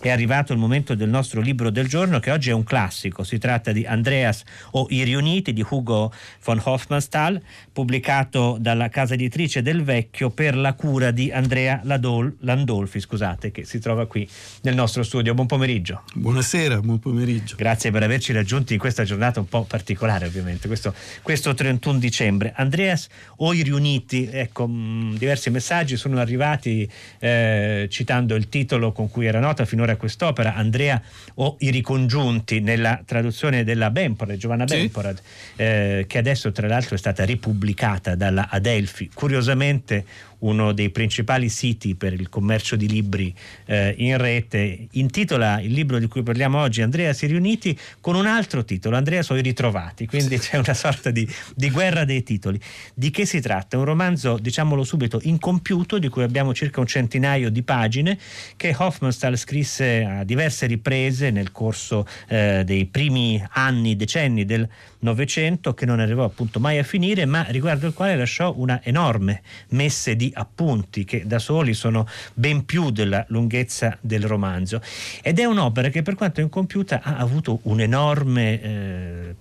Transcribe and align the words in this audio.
è 0.00 0.10
arrivato 0.10 0.52
il 0.52 0.58
momento 0.58 0.94
del 0.94 1.08
nostro 1.08 1.40
libro 1.40 1.70
del 1.70 1.88
giorno 1.88 2.20
che 2.20 2.30
oggi 2.30 2.50
è 2.50 2.52
un 2.52 2.62
classico. 2.62 3.24
Si 3.24 3.38
tratta 3.38 3.72
di 3.72 3.84
Andreas 3.84 4.44
o 4.72 4.86
I 4.90 5.02
riuniti 5.02 5.52
di 5.52 5.64
Hugo 5.68 6.12
von 6.44 6.60
Hofmannsthal, 6.62 7.40
pubblicato 7.72 8.56
dalla 8.60 8.88
casa 8.88 9.14
editrice 9.14 9.60
del 9.60 9.82
Vecchio 9.82 10.30
per 10.30 10.56
la 10.56 10.74
cura 10.74 11.10
di 11.10 11.32
Andrea 11.32 11.80
Ladol, 11.82 12.36
Landolfi, 12.40 13.00
scusate, 13.00 13.50
che 13.50 13.64
si 13.64 13.80
trova 13.80 14.06
qui 14.06 14.28
nel 14.62 14.74
nostro 14.74 15.02
studio. 15.02 15.34
Buon 15.34 15.46
pomeriggio. 15.46 16.02
Buonasera, 16.14 16.80
buon 16.80 17.00
pomeriggio. 17.00 17.56
Grazie 17.56 17.90
per 17.90 18.02
averci 18.02 18.32
raggiunti 18.32 18.74
in 18.74 18.78
questa 18.78 19.02
giornata 19.02 19.40
un 19.40 19.48
po' 19.48 19.64
particolare, 19.64 20.26
ovviamente, 20.26 20.68
questo, 20.68 20.94
questo 21.22 21.54
31 21.54 21.98
dicembre. 21.98 22.52
Andreas 22.54 23.08
o 23.38 23.52
I 23.52 23.62
riuniti, 23.62 24.28
ecco, 24.30 24.68
mh, 24.68 25.16
diversi 25.18 25.50
messaggi 25.50 25.96
sono 25.96 26.20
arrivati 26.20 26.88
eh, 27.18 27.88
citando 27.90 28.36
il 28.36 28.48
titolo 28.48 28.92
con 28.92 29.10
cui 29.10 29.26
era 29.26 29.40
nota 29.40 29.64
finora 29.64 29.87
quest'opera, 29.96 30.54
Andrea 30.54 31.00
o 31.34 31.56
i 31.60 31.70
ricongiunti, 31.70 32.60
nella 32.60 33.00
traduzione 33.04 33.64
della 33.64 33.90
Bemporad, 33.90 34.36
Giovanna 34.36 34.66
sì. 34.66 34.76
Bemporad, 34.76 35.20
eh, 35.56 36.04
che 36.06 36.18
adesso 36.18 36.52
tra 36.52 36.66
l'altro 36.66 36.94
è 36.94 36.98
stata 36.98 37.24
ripubblicata 37.24 38.14
dalla 38.14 38.48
Adelphi. 38.50 39.10
Curiosamente 39.12 40.04
uno 40.40 40.72
dei 40.72 40.90
principali 40.90 41.48
siti 41.48 41.94
per 41.94 42.12
il 42.12 42.28
commercio 42.28 42.76
di 42.76 42.88
libri 42.88 43.34
eh, 43.66 43.94
in 43.98 44.16
rete, 44.18 44.88
intitola 44.92 45.60
il 45.60 45.72
libro 45.72 45.98
di 45.98 46.06
cui 46.06 46.22
parliamo 46.22 46.60
oggi 46.60 46.82
Andrea 46.82 47.12
si 47.12 47.26
riuniti 47.26 47.76
con 48.00 48.14
un 48.14 48.26
altro 48.26 48.64
titolo, 48.64 48.96
Andrea 48.96 49.22
sono 49.22 49.38
i 49.38 49.42
ritrovati, 49.42 50.06
quindi 50.06 50.38
c'è 50.38 50.56
una 50.58 50.74
sorta 50.74 51.10
di, 51.10 51.28
di, 51.54 51.70
guerra 51.70 52.04
dei 52.04 52.22
titoli. 52.22 52.60
Di 52.94 53.10
che 53.10 53.24
si 53.24 53.40
tratta? 53.40 53.78
Un 53.78 53.84
romanzo, 53.84 54.38
diciamolo 54.38 54.84
subito, 54.84 55.18
incompiuto, 55.22 55.98
di 55.98 56.08
cui 56.08 56.22
abbiamo 56.22 56.54
circa 56.54 56.80
un 56.80 56.86
centinaio 56.86 57.50
di 57.50 57.62
pagine, 57.62 58.18
che 58.56 58.74
Hoffmannsthal 58.76 59.36
scrisse 59.36 59.77
a 59.84 60.24
diverse 60.24 60.66
riprese 60.66 61.30
nel 61.30 61.52
corso 61.52 62.06
eh, 62.28 62.62
dei 62.64 62.86
primi 62.86 63.42
anni, 63.50 63.96
decenni 63.96 64.44
del 64.44 64.68
Novecento, 65.00 65.74
che 65.74 65.86
non 65.86 66.00
arrivò 66.00 66.24
appunto 66.24 66.58
mai 66.60 66.78
a 66.78 66.82
finire, 66.82 67.24
ma 67.24 67.44
riguardo 67.48 67.86
il 67.86 67.94
quale 67.94 68.16
lasciò 68.16 68.52
una 68.56 68.80
enorme 68.82 69.42
messe 69.70 70.16
di 70.16 70.30
appunti 70.34 71.04
che 71.04 71.26
da 71.26 71.38
soli 71.38 71.74
sono 71.74 72.06
ben 72.34 72.64
più 72.64 72.90
della 72.90 73.24
lunghezza 73.28 73.96
del 74.00 74.24
romanzo. 74.24 74.80
Ed 75.22 75.38
è 75.38 75.44
un'opera 75.44 75.88
che 75.88 76.02
per 76.02 76.14
quanto 76.14 76.40
incompiuta 76.40 77.00
ha 77.02 77.16
avuto 77.16 77.60
un 77.64 77.80
enorme 77.80 78.62
eh, 78.62 79.34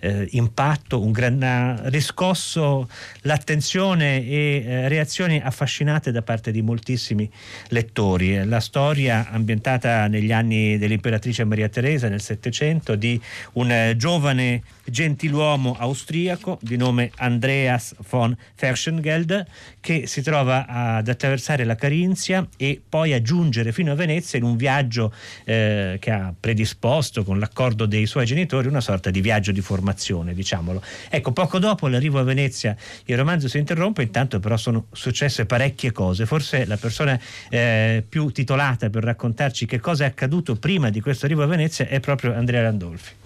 eh, 0.00 0.28
impatto, 0.32 1.00
un 1.00 1.12
gran, 1.12 1.42
ha 1.42 1.88
riscosso 1.88 2.88
l'attenzione 3.22 4.26
e 4.26 4.64
eh, 4.64 4.88
reazioni 4.88 5.40
affascinate 5.42 6.12
da 6.12 6.22
parte 6.22 6.50
di 6.50 6.62
moltissimi 6.62 7.30
lettori. 7.68 8.44
La 8.44 8.60
storia 8.60 9.28
ambientata 9.30 10.06
negli 10.06 10.32
anni 10.32 10.78
dell'imperatrice 10.78 11.44
Maria 11.44 11.68
Teresa 11.68 12.08
nel 12.08 12.20
Settecento 12.20 12.94
di 12.94 13.20
un 13.52 13.70
eh, 13.70 13.96
giovane 13.96 14.62
gentiluomo 14.84 15.76
austriaco 15.78 16.58
di 16.60 16.76
nome 16.76 17.10
Andreas 17.16 17.94
von 18.08 18.36
Ferschengeld 18.54 19.46
che 19.80 20.06
si 20.06 20.22
trova 20.22 20.66
ad 20.66 21.08
attraversare 21.08 21.64
la 21.64 21.74
Carinzia 21.74 22.46
e 22.56 22.80
poi 22.86 23.12
a 23.12 23.22
giungere 23.22 23.72
fino 23.72 23.92
a 23.92 23.94
Venezia 23.94 24.38
in 24.38 24.44
un 24.44 24.56
viaggio 24.56 25.12
eh, 25.44 25.96
che 26.00 26.10
ha 26.10 26.32
predisposto 26.38 27.24
con 27.24 27.38
l'accordo 27.38 27.86
dei 27.86 28.06
suoi 28.06 28.26
genitori 28.26 28.68
una 28.68 28.80
sorta 28.80 29.10
di 29.10 29.20
viaggio 29.20 29.52
di 29.52 29.60
formazione, 29.60 30.34
diciamolo. 30.34 30.82
Ecco, 31.08 31.32
poco 31.32 31.58
dopo 31.58 31.88
l'arrivo 31.88 32.18
a 32.18 32.22
Venezia 32.22 32.76
il 33.06 33.16
romanzo 33.16 33.48
si 33.48 33.58
interrompe, 33.58 34.02
intanto 34.02 34.40
però 34.40 34.56
sono 34.56 34.86
successe 34.92 35.46
parecchie 35.46 35.92
cose. 35.92 36.26
Forse 36.26 36.66
la 36.66 36.76
persona 36.76 37.18
eh, 37.48 38.04
più 38.08 38.30
titolata 38.30 38.90
per 38.90 39.04
raccontarci 39.04 39.66
che 39.66 39.80
cosa 39.80 40.04
è 40.04 40.08
accaduto 40.08 40.56
prima 40.56 40.90
di 40.90 41.00
questo 41.00 41.26
arrivo 41.26 41.42
a 41.42 41.46
Venezia 41.46 41.86
è 41.86 42.00
proprio 42.00 42.34
Andrea 42.34 42.62
Randolfi. 42.62 43.23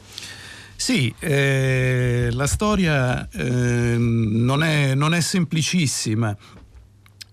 Sì, 0.81 1.13
eh, 1.19 2.29
la 2.31 2.47
storia 2.47 3.29
eh, 3.31 3.97
non, 3.99 4.63
è, 4.63 4.95
non, 4.95 5.13
è, 5.13 5.21
semplicissima. 5.21 6.35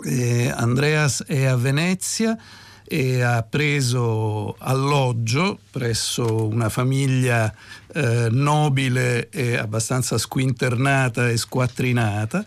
Eh, 0.04 0.50
Andreas 0.50 1.24
è 1.26 1.46
a 1.46 1.56
Venezia 1.56 2.36
e 2.84 3.22
ha 3.22 3.44
preso 3.44 4.56
alloggio 4.58 5.60
presso 5.70 6.48
una 6.48 6.70
famiglia 6.70 7.54
eh, 7.94 8.30
nobile 8.32 9.30
e 9.30 9.58
abbastanza 9.58 10.18
squinternata 10.18 11.30
e 11.30 11.38
squattrinata 11.38 12.44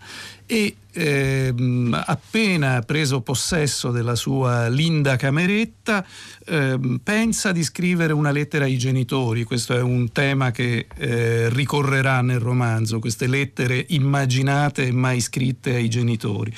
e 0.50 0.76
ehm, 0.92 2.02
appena 2.06 2.80
preso 2.80 3.20
possesso 3.20 3.90
della 3.90 4.14
sua 4.14 4.68
linda 4.68 5.16
cameretta 5.16 6.02
ehm, 6.46 7.00
pensa 7.04 7.52
di 7.52 7.62
scrivere 7.62 8.14
una 8.14 8.30
lettera 8.30 8.64
ai 8.64 8.78
genitori, 8.78 9.44
questo 9.44 9.76
è 9.76 9.82
un 9.82 10.10
tema 10.10 10.50
che 10.50 10.86
eh, 10.96 11.50
ricorrerà 11.50 12.22
nel 12.22 12.40
romanzo, 12.40 12.98
queste 12.98 13.26
lettere 13.26 13.84
immaginate 13.88 14.86
e 14.86 14.92
mai 14.92 15.20
scritte 15.20 15.74
ai 15.74 15.90
genitori 15.90 16.54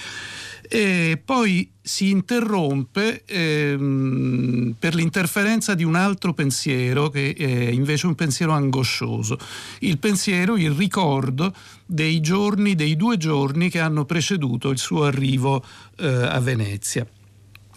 e 0.72 1.20
poi 1.24 1.68
si 1.82 2.10
interrompe 2.10 3.24
ehm, 3.26 4.76
per 4.78 4.94
l'interferenza 4.94 5.74
di 5.74 5.82
un 5.82 5.96
altro 5.96 6.32
pensiero 6.32 7.08
che 7.08 7.34
è 7.36 7.44
invece 7.44 8.06
un 8.06 8.14
pensiero 8.14 8.52
angoscioso, 8.52 9.36
il 9.80 9.98
pensiero, 9.98 10.56
il 10.56 10.70
ricordo 10.70 11.52
dei 11.84 12.20
giorni, 12.20 12.76
dei 12.76 12.94
due 12.94 13.16
giorni 13.16 13.68
che 13.68 13.80
hanno 13.80 14.04
preceduto 14.04 14.70
il 14.70 14.78
suo 14.78 15.02
arrivo 15.02 15.64
eh, 15.96 16.06
a 16.06 16.38
Venezia. 16.38 17.04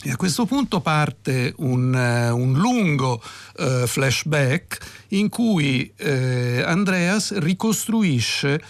E 0.06 0.12
a 0.12 0.18
questo 0.18 0.46
punto 0.46 0.82
parte 0.82 1.54
un, 1.60 1.94
uh, 1.94 2.38
un 2.38 2.58
lungo 2.58 3.24
uh, 3.60 3.88
flashback 3.88 5.06
in 5.10 5.30
cui 5.30 5.90
uh, 5.98 6.64
Andreas 6.66 7.38
ricostruisce 7.38 8.62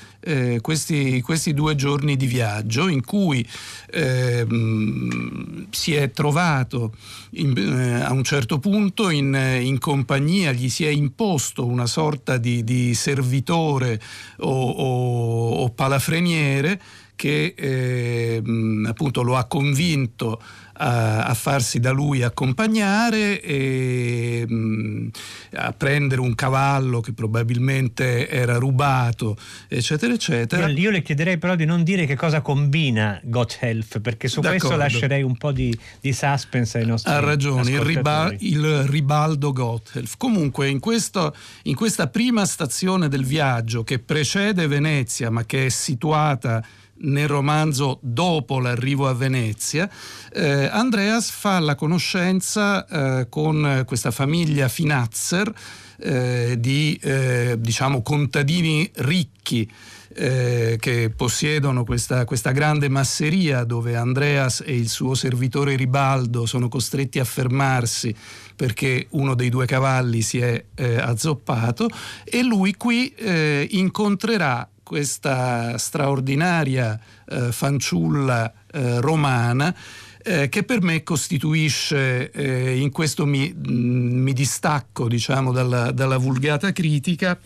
questi, 0.62 1.20
questi, 1.20 1.54
due 1.54 1.76
giorni 1.76 2.16
di 2.16 2.28
viaggio 2.28 2.88
in 2.88 3.04
cui 3.04 3.46
ehm, 3.92 5.68
si 5.70 5.96
è 5.96 6.12
trovato 6.12 6.96
in, 7.32 8.02
a 8.02 8.10
un 8.14 8.24
certo 8.24 8.58
punto 8.58 9.10
in, 9.10 9.34
in, 9.34 9.80
compagnia, 9.80 10.54
gli 10.54 10.70
si 10.70 10.86
è 10.86 10.90
imposto 10.90 11.66
una 11.66 11.88
sorta 11.88 12.38
di, 12.38 12.64
di 12.64 12.94
servitore 12.94 14.00
o, 14.38 14.70
o, 14.70 15.50
o 15.56 15.70
palafreniere 15.72 16.80
che 17.16 17.54
eh, 17.56 18.42
appunto 18.86 19.22
lo 19.22 19.36
ha 19.36 19.46
convinto 19.46 20.42
a, 20.74 21.26
a, 21.26 21.34
farsi 21.34 21.80
da 21.80 21.92
lui 21.92 22.24
accompagnare 22.24 23.42
e 23.42 24.46
mh, 24.48 25.10
a 25.56 25.72
prendere 25.74 26.22
un 26.22 26.34
cavallo 26.36 27.00
che 27.02 27.14
probabilmente 27.14 28.28
era 28.28 28.58
rubato, 28.58 29.38
eccetera, 29.68 30.14
eccetera. 30.14 30.68
Io, 30.68 30.78
io 30.78 30.90
le 30.90 31.02
chiederei 31.02 31.38
però 31.38 31.56
di 31.56 31.66
non 31.66 31.84
dire 31.84 32.06
che 32.06 32.16
cosa 32.16 32.42
combina 32.42 33.20
Gotthelf, 33.24 34.02
perché 34.02 34.28
su 34.28 34.42
D'accordo. 34.42 34.68
questo 34.68 34.78
lascerei 34.78 35.22
un 35.22 35.38
po' 35.38 35.52
di, 35.52 35.78
di 36.00 36.12
suspense 36.12 36.80
ai 36.80 36.86
nostri 36.86 37.12
Ha 37.12 37.20
ragione, 37.20 37.70
il, 37.70 37.82
riba, 37.82 38.34
il, 38.40 38.84
ribaldo 38.84 39.52
Gotthelf. 39.52 40.16
Comunque 40.18 40.70
in, 40.70 40.80
questo, 40.80 41.36
in 41.64 41.76
questa 41.76 42.08
prima 42.08 42.46
stazione 42.46 43.08
del 43.08 43.26
viaggio 43.26 43.84
che 43.84 44.00
precede 44.00 44.68
Venezia, 44.68 45.30
ma 45.30 45.46
che 45.46 45.68
è 45.68 45.70
situata 45.70 46.64
nel 47.04 47.28
romanzo 47.28 48.00
dopo 48.02 48.60
l'arrivo 48.60 49.08
a 49.08 49.14
Venezia, 49.14 49.90
eh, 50.32 50.66
Andreas 50.72 51.30
fa 51.30 51.60
la 51.60 51.76
conoscenza 51.76 52.86
eh, 52.86 53.30
con 53.30 53.84
questa 53.86 54.12
famiglia 54.12 54.68
Finazzer 54.68 55.52
eh, 55.98 56.56
di 56.60 57.00
eh, 57.02 57.56
diciamo 57.60 58.02
contadini 58.02 58.90
ricchi. 58.96 59.70
Eh, 60.16 60.78
che 60.80 61.10
possiedono 61.10 61.84
questa, 61.84 62.24
questa, 62.26 62.52
grande 62.52 62.88
masseria 62.88 63.64
dove 63.64 63.96
Andreas 63.96 64.62
e 64.64 64.76
il 64.76 64.88
suo 64.88 65.16
servitore 65.16 65.76
Ribaldo 65.76 66.46
sono 66.46 66.70
costretti 66.70 67.18
a 67.18 67.24
fermarsi 67.24 68.16
perché 68.56 69.08
uno 69.12 69.34
dei 69.34 69.50
due 69.50 69.66
cavalli 69.66 70.22
si 70.22 70.38
è 70.38 70.66
eh, 70.76 70.98
azzoppato 71.00 71.90
e 72.24 72.44
lui 72.44 72.76
qui 72.76 73.12
eh, 73.16 73.68
incontrerà 73.72 74.70
questa 74.94 75.76
straordinaria 75.80 77.00
eh, 77.28 77.52
fanciulla 77.52 78.54
eh, 78.72 79.02
romana 79.02 79.76
eh, 80.22 80.50
che 80.50 80.62
per 80.62 80.84
me 80.84 81.02
costituisce, 81.02 82.30
eh, 82.30 82.78
in 82.78 82.92
questo 82.92 83.26
mi, 83.26 83.52
mh, 83.52 83.72
mm, 83.72 84.22
mi 84.22 84.34
distacco 84.34 85.08
diciamo, 85.08 85.52
dalla, 85.52 85.90
dalla 85.90 86.18
vulgata 86.18 86.72
critica, 86.72 87.40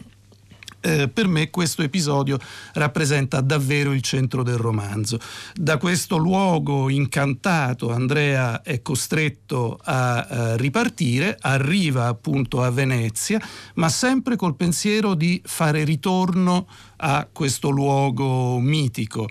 eh, 0.82 1.08
per 1.08 1.28
me 1.28 1.50
questo 1.50 1.82
episodio 1.82 2.38
rappresenta 2.74 3.42
davvero 3.42 3.94
il 3.94 4.02
centro 4.02 4.44
del 4.44 4.58
romanzo. 4.58 5.20
Da 5.54 5.78
questo 5.78 6.18
luogo 6.18 6.90
incantato 6.90 7.92
Andrea 7.92 8.62
è 8.62 8.82
costretto 8.82 9.80
a, 9.84 10.18
a 10.18 10.28
eh, 10.28 10.58
ripartire, 10.58 11.38
arriva 11.40 12.08
appunto 12.08 12.64
a 12.64 12.70
Venezia, 12.70 13.42
ma 13.76 13.90
sempre 13.90 14.36
col 14.36 14.56
pensiero 14.56 15.14
di 15.14 15.42
fare 15.44 15.84
ritorno 15.84 16.68
a 16.98 17.28
questo 17.32 17.70
luogo 17.70 18.60
mitico. 18.60 19.28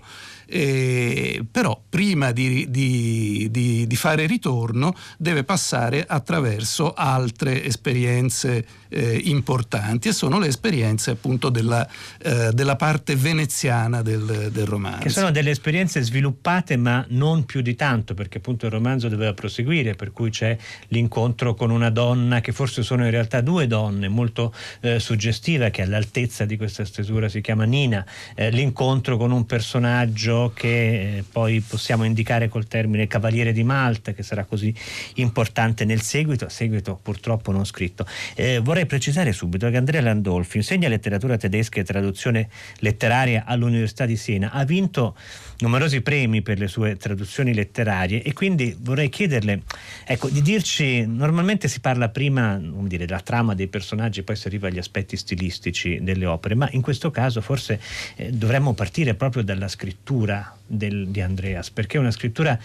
Eh, 0.49 1.43
però 1.51 1.81
prima 1.89 2.31
di, 2.31 2.67
di, 2.69 3.49
di, 3.51 3.85
di, 3.85 3.95
fare 3.97 4.25
ritorno 4.25 4.95
deve 5.17 5.43
passare 5.43 6.05
attraverso 6.07 6.93
altre 6.93 7.65
esperienze 7.65 8.65
eh, 8.87 9.19
importanti 9.25 10.07
e 10.07 10.13
sono 10.13 10.39
le 10.39 10.47
esperienze 10.47 11.11
appunto 11.11 11.49
della, 11.49 11.85
eh, 12.19 12.51
della 12.53 12.77
parte 12.77 13.17
veneziana 13.17 14.01
del, 14.01 14.49
del, 14.49 14.65
romanzo. 14.65 14.99
Che 14.99 15.09
sono 15.09 15.31
delle 15.31 15.49
esperienze 15.49 16.01
sviluppate 16.01 16.77
ma 16.77 17.05
non 17.09 17.43
più 17.43 17.59
di 17.59 17.75
tanto 17.75 18.13
perché 18.13 18.37
appunto 18.37 18.67
il 18.67 18.71
romanzo 18.71 19.09
doveva 19.09 19.33
proseguire 19.33 19.95
per 19.95 20.13
cui 20.13 20.29
c'è 20.29 20.55
l'incontro 20.89 21.55
con 21.55 21.71
una 21.71 21.89
donna 21.89 22.39
che 22.39 22.53
forse 22.53 22.83
sono 22.83 23.03
in 23.03 23.11
realtà 23.11 23.41
due 23.41 23.67
donne 23.67 24.07
molto 24.07 24.53
eh, 24.79 25.01
suggestiva 25.01 25.71
che 25.71 25.81
all'altezza 25.81 26.45
di 26.45 26.55
questa 26.55 26.85
stesura 26.85 27.27
si 27.27 27.41
chiama 27.41 27.65
Nina, 27.65 28.05
eh, 28.33 28.49
l'incontro 28.49 29.17
con 29.17 29.31
un 29.31 29.45
personaggio 29.45 30.35
che 30.53 31.17
eh, 31.17 31.23
poi 31.29 31.61
possiamo 31.61 32.03
indicare 32.03 32.47
col 32.47 32.67
termine 32.67 33.07
Cavaliere 33.07 33.51
di 33.51 33.63
Malta, 33.63 34.13
che 34.13 34.23
sarà 34.23 34.45
così 34.45 34.73
importante 35.15 35.85
nel 35.85 36.01
seguito, 36.01 36.49
seguito 36.49 36.99
purtroppo 37.01 37.51
non 37.51 37.65
scritto. 37.65 38.05
Eh, 38.35 38.59
vorrei 38.59 38.85
precisare 38.85 39.31
subito 39.33 39.69
che 39.69 39.77
Andrea 39.77 40.01
Landolfi 40.01 40.57
insegna 40.57 40.87
letteratura 40.87 41.37
tedesca 41.37 41.79
e 41.79 41.83
traduzione 41.83 42.49
letteraria 42.79 43.43
all'Università 43.45 44.05
di 44.05 44.17
Siena, 44.17 44.51
ha 44.51 44.63
vinto 44.63 45.15
numerosi 45.59 46.01
premi 46.01 46.41
per 46.41 46.59
le 46.59 46.67
sue 46.67 46.97
traduzioni 46.97 47.53
letterarie 47.53 48.21
e 48.21 48.33
quindi 48.33 48.75
vorrei 48.79 49.09
chiederle 49.09 49.63
ecco, 50.05 50.29
di 50.29 50.41
dirci, 50.41 51.05
normalmente 51.05 51.67
si 51.67 51.79
parla 51.79 52.09
prima 52.09 52.59
dire, 52.61 53.05
della 53.05 53.21
trama 53.21 53.55
dei 53.55 53.67
personaggi, 53.67 54.23
poi 54.23 54.35
si 54.35 54.47
arriva 54.47 54.67
agli 54.67 54.77
aspetti 54.77 55.17
stilistici 55.17 55.99
delle 56.01 56.25
opere, 56.25 56.55
ma 56.55 56.67
in 56.71 56.81
questo 56.81 57.09
caso 57.11 57.41
forse 57.41 57.79
eh, 58.15 58.31
dovremmo 58.31 58.73
partire 58.73 59.15
proprio 59.15 59.43
dalla 59.43 59.67
scrittura 59.67 60.26
del, 60.65 61.07
di 61.07 61.21
Andreas, 61.21 61.69
perché 61.71 61.97
è 61.97 61.99
una 61.99 62.11
scrittura 62.11 62.59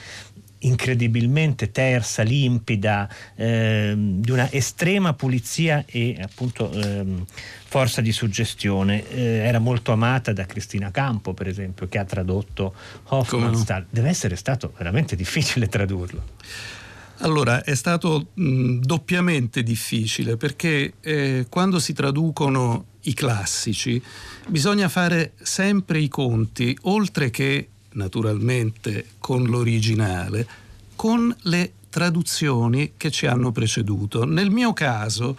incredibilmente 0.62 1.70
tersa, 1.70 2.22
limpida, 2.22 3.08
ehm, 3.34 4.20
di 4.20 4.30
una 4.30 4.50
estrema 4.50 5.12
pulizia 5.14 5.84
e 5.86 6.18
appunto 6.20 6.70
ehm, 6.72 7.24
forza 7.64 8.00
di 8.00 8.12
suggestione. 8.12 9.08
Eh, 9.08 9.20
era 9.38 9.58
molto 9.58 9.92
amata 9.92 10.32
da 10.32 10.46
Cristina 10.46 10.90
Campo, 10.90 11.34
per 11.34 11.48
esempio, 11.48 11.88
che 11.88 11.98
ha 11.98 12.04
tradotto 12.04 12.74
Hoffmannsthal. 13.04 13.86
Deve 13.88 14.08
essere 14.08 14.36
stato 14.36 14.72
veramente 14.76 15.16
difficile 15.16 15.68
tradurlo. 15.68 16.22
Allora, 17.22 17.62
è 17.62 17.74
stato 17.76 18.30
mh, 18.34 18.78
doppiamente 18.78 19.62
difficile 19.62 20.36
perché 20.36 20.94
eh, 21.00 21.46
quando 21.48 21.78
si 21.78 21.92
traducono 21.92 22.86
i 23.02 23.14
classici 23.14 24.02
bisogna 24.48 24.88
fare 24.88 25.32
sempre 25.40 26.00
i 26.00 26.08
conti, 26.08 26.76
oltre 26.82 27.30
che 27.30 27.68
naturalmente 27.92 29.06
con 29.18 29.44
l'originale, 29.44 30.46
con 30.96 31.34
le 31.42 31.72
traduzioni 31.88 32.94
che 32.96 33.10
ci 33.10 33.26
hanno 33.26 33.52
preceduto. 33.52 34.24
Nel 34.24 34.50
mio 34.50 34.72
caso 34.72 35.36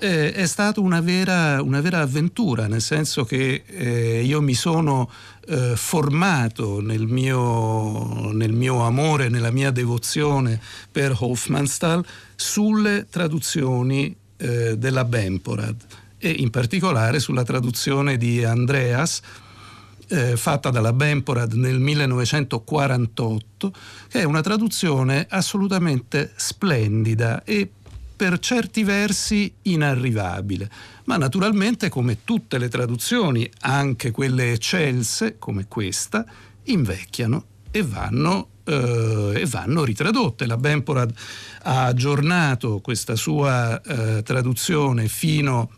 eh, 0.00 0.32
è 0.32 0.46
stata 0.46 0.80
una 0.80 1.00
vera, 1.00 1.60
una 1.62 1.80
vera, 1.80 2.00
avventura, 2.00 2.66
nel 2.66 2.80
senso 2.80 3.24
che 3.24 3.64
eh, 3.66 4.22
io 4.22 4.40
mi 4.40 4.54
sono 4.54 5.10
eh, 5.46 5.74
formato 5.76 6.80
nel 6.80 7.06
mio, 7.06 8.30
nel 8.32 8.52
mio, 8.52 8.82
amore, 8.82 9.28
nella 9.28 9.50
mia 9.50 9.70
devozione 9.70 10.60
per 10.90 11.16
Hofmannsthal 11.18 12.04
sulle 12.34 13.06
traduzioni 13.10 14.14
eh, 14.36 14.78
della 14.78 15.04
Bemporad 15.04 15.76
e 16.18 16.30
in 16.30 16.50
particolare 16.50 17.20
sulla 17.20 17.44
traduzione 17.44 18.16
di 18.16 18.44
Andreas 18.44 19.20
eh, 20.08 20.36
fatta 20.36 20.70
dalla 20.70 20.92
Bemporad 20.92 21.52
nel 21.52 21.78
1948, 21.78 23.72
che 24.08 24.20
è 24.20 24.24
una 24.24 24.40
traduzione 24.40 25.26
assolutamente 25.28 26.32
splendida 26.36 27.44
e 27.44 27.70
per 28.18 28.40
certi 28.40 28.82
versi 28.82 29.54
inarrivabile, 29.62 30.68
ma 31.04 31.16
naturalmente 31.16 31.88
come 31.88 32.24
tutte 32.24 32.58
le 32.58 32.68
traduzioni, 32.68 33.48
anche 33.60 34.10
quelle 34.10 34.50
eccelse 34.50 35.38
come 35.38 35.68
questa, 35.68 36.26
invecchiano 36.64 37.44
e 37.70 37.84
vanno, 37.84 38.48
eh, 38.64 39.34
e 39.36 39.46
vanno 39.46 39.84
ritradotte. 39.84 40.46
La 40.46 40.56
Bemporad 40.56 41.14
ha 41.62 41.84
aggiornato 41.84 42.80
questa 42.80 43.14
sua 43.14 43.80
eh, 43.80 44.24
traduzione 44.24 45.06
fino 45.06 45.60
a 45.60 45.77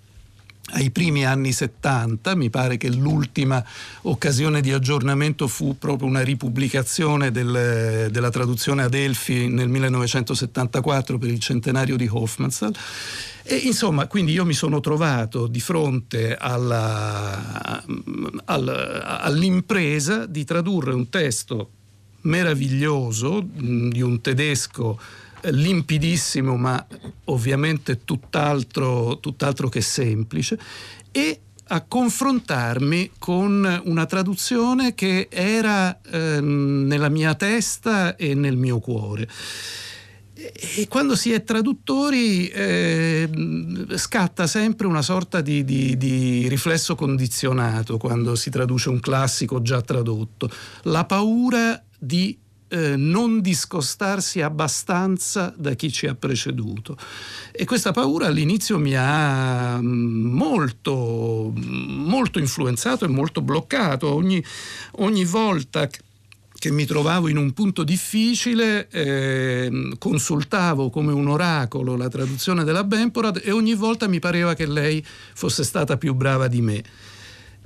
ai 0.72 0.90
primi 0.90 1.24
anni 1.24 1.52
70, 1.52 2.34
mi 2.34 2.50
pare 2.50 2.76
che 2.76 2.90
l'ultima 2.90 3.64
occasione 4.02 4.60
di 4.60 4.72
aggiornamento 4.72 5.48
fu 5.48 5.78
proprio 5.78 6.08
una 6.08 6.22
ripubblicazione 6.22 7.30
del, 7.30 8.08
della 8.10 8.30
traduzione 8.30 8.82
ad 8.82 8.94
Elfi 8.94 9.48
nel 9.48 9.68
1974 9.68 11.18
per 11.18 11.30
il 11.30 11.38
centenario 11.38 11.96
di 11.96 12.08
Hofmannsthal. 12.10 12.74
E 13.42 13.56
insomma, 13.56 14.06
quindi 14.06 14.32
io 14.32 14.44
mi 14.44 14.54
sono 14.54 14.80
trovato 14.80 15.46
di 15.46 15.60
fronte 15.60 16.36
alla, 16.36 17.82
alla, 18.44 19.20
all'impresa 19.20 20.26
di 20.26 20.44
tradurre 20.44 20.92
un 20.92 21.08
testo 21.08 21.70
meraviglioso 22.22 23.42
di 23.42 24.02
un 24.02 24.20
tedesco 24.20 24.98
limpidissimo 25.42 26.56
ma 26.56 26.84
ovviamente 27.24 28.04
tutt'altro, 28.04 29.18
tutt'altro 29.20 29.68
che 29.68 29.80
semplice 29.80 30.58
e 31.10 31.40
a 31.72 31.82
confrontarmi 31.82 33.12
con 33.18 33.82
una 33.84 34.06
traduzione 34.06 34.94
che 34.94 35.28
era 35.30 36.00
eh, 36.02 36.40
nella 36.40 37.08
mia 37.08 37.34
testa 37.34 38.16
e 38.16 38.34
nel 38.34 38.56
mio 38.56 38.80
cuore. 38.80 39.28
E 40.34 40.86
quando 40.88 41.14
si 41.16 41.32
è 41.32 41.44
traduttori 41.44 42.48
eh, 42.48 43.28
scatta 43.94 44.46
sempre 44.46 44.86
una 44.86 45.02
sorta 45.02 45.42
di, 45.42 45.64
di, 45.64 45.98
di, 45.98 46.48
riflesso 46.48 46.94
condizionato 46.94 47.98
quando 47.98 48.34
si 48.34 48.48
traduce 48.48 48.88
un 48.88 49.00
classico 49.00 49.60
già 49.60 49.82
tradotto, 49.82 50.50
la 50.84 51.04
paura 51.04 51.80
di 51.98 52.36
eh, 52.70 52.96
non 52.96 53.40
discostarsi 53.40 54.40
abbastanza 54.40 55.52
da 55.56 55.74
chi 55.74 55.90
ci 55.90 56.06
ha 56.06 56.14
preceduto. 56.14 56.96
E 57.50 57.64
questa 57.64 57.92
paura 57.92 58.26
all'inizio 58.26 58.78
mi 58.78 58.94
ha 58.96 59.78
mm, 59.80 60.32
molto, 60.32 61.52
molto 61.54 62.38
influenzato 62.38 63.04
e 63.04 63.08
molto 63.08 63.42
bloccato. 63.42 64.12
Ogni, 64.12 64.42
ogni 64.92 65.24
volta 65.24 65.88
che 66.60 66.70
mi 66.70 66.84
trovavo 66.84 67.28
in 67.28 67.38
un 67.38 67.52
punto 67.52 67.82
difficile, 67.84 68.86
eh, 68.90 69.94
consultavo 69.98 70.90
come 70.90 71.10
un 71.10 71.26
oracolo 71.26 71.96
la 71.96 72.08
traduzione 72.08 72.64
della 72.64 72.84
Bemporad 72.84 73.40
e 73.42 73.50
ogni 73.50 73.74
volta 73.74 74.06
mi 74.06 74.18
pareva 74.18 74.54
che 74.54 74.66
lei 74.66 75.04
fosse 75.34 75.64
stata 75.64 75.96
più 75.96 76.14
brava 76.14 76.48
di 76.48 76.60
me. 76.60 76.84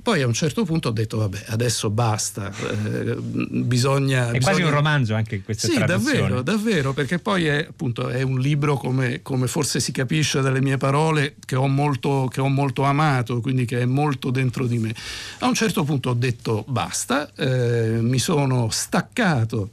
Poi 0.05 0.21
a 0.21 0.27
un 0.27 0.33
certo 0.33 0.65
punto 0.65 0.89
ho 0.89 0.91
detto, 0.91 1.17
vabbè, 1.17 1.45
adesso 1.47 1.89
basta, 1.89 2.51
eh, 2.51 3.15
bisogna... 3.15 4.27
È 4.27 4.33
bisogna... 4.33 4.39
quasi 4.39 4.61
un 4.61 4.69
romanzo 4.69 5.15
anche 5.15 5.41
questa 5.41 5.67
sì, 5.67 5.73
traduzione. 5.73 6.19
davvero, 6.19 6.41
davvero, 6.43 6.93
perché 6.93 7.17
poi 7.17 7.47
è, 7.47 7.65
appunto, 7.67 8.09
è 8.09 8.21
un 8.21 8.37
libro, 8.37 8.77
come, 8.77 9.23
come, 9.23 9.47
forse 9.47 9.79
si 9.79 9.91
capisce 9.91 10.41
dalle 10.41 10.61
mie 10.61 10.77
parole, 10.77 11.37
che 11.43 11.55
ho, 11.55 11.65
molto, 11.65 12.29
che 12.31 12.39
ho, 12.39 12.47
molto, 12.49 12.83
amato, 12.83 13.41
quindi 13.41 13.65
che 13.65 13.81
è 13.81 13.85
molto 13.85 14.29
dentro 14.29 14.67
di 14.67 14.77
me. 14.77 14.93
A 15.39 15.47
un 15.47 15.55
certo 15.55 15.83
punto 15.83 16.11
ho 16.11 16.13
detto, 16.13 16.63
basta, 16.67 17.33
eh, 17.33 17.97
mi 17.99 18.19
sono 18.19 18.69
staccato 18.69 19.71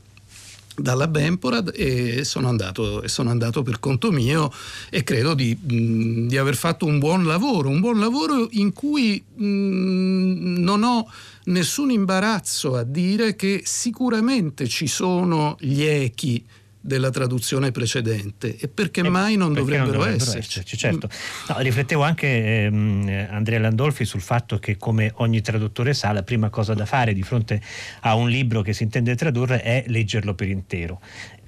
dalla 0.76 1.08
Bemporad 1.08 1.72
e 1.74 2.24
sono 2.24 2.48
andato, 2.48 3.06
sono 3.08 3.30
andato 3.30 3.62
per 3.62 3.78
conto 3.78 4.10
mio 4.10 4.50
e 4.90 5.02
credo 5.04 5.34
di, 5.34 5.56
di, 5.60 6.36
aver 6.36 6.56
fatto 6.56 6.86
un 6.86 6.98
buon 6.98 7.26
lavoro, 7.26 7.68
un 7.68 7.80
buon 7.80 7.98
lavoro 7.98 8.48
in 8.52 8.72
cui 8.72 9.22
non 9.36 10.82
ho 10.82 11.10
nessun 11.44 11.90
imbarazzo 11.90 12.76
a 12.76 12.84
dire 12.84 13.36
che 13.36 13.62
sicuramente 13.64 14.66
ci 14.68 14.86
sono 14.86 15.56
gli 15.58 15.82
echi 15.82 16.44
della 16.82 17.10
traduzione 17.10 17.70
precedente 17.70 18.56
e 18.56 18.68
perché 18.68 19.00
eh, 19.00 19.08
mai 19.08 19.36
non 19.36 19.52
perché 19.52 19.60
dovrebbero, 19.60 19.90
non 19.92 20.00
dovrebbero 20.00 20.30
esserci. 20.30 20.58
esserci 20.58 20.76
certo. 20.76 21.08
no, 21.48 21.58
riflettevo 21.60 22.02
anche 22.02 22.64
ehm, 22.64 23.28
Andrea 23.30 23.60
Landolfi 23.60 24.04
sul 24.04 24.20
fatto 24.20 24.58
che 24.58 24.76
come 24.76 25.12
ogni 25.16 25.40
traduttore 25.40 25.94
sa 25.94 26.10
la 26.12 26.24
prima 26.24 26.50
cosa 26.50 26.74
da 26.74 26.84
fare 26.84 27.14
di 27.14 27.22
fronte 27.22 27.62
a 28.00 28.16
un 28.16 28.28
libro 28.28 28.62
che 28.62 28.72
si 28.72 28.82
intende 28.82 29.14
tradurre 29.14 29.62
è 29.62 29.84
leggerlo 29.86 30.34
per 30.34 30.48
intero 30.48 31.00